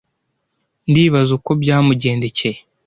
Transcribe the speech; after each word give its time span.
Ndibaza 0.89 1.31
uko 1.37 1.49
byamugendekeye. 1.61 2.59